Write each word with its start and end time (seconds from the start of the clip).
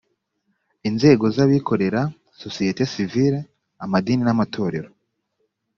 inzego 0.89 1.25
z 1.35 1.37
abikorera 1.45 2.01
sosiyete 2.41 2.83
sivile 2.93 3.39
amadini 3.83 4.23
n 4.25 4.29
amatorero 4.35 4.89